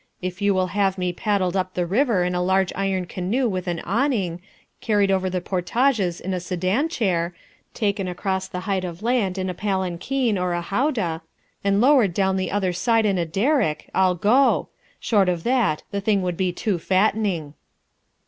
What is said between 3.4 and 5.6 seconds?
with an awning, carried over the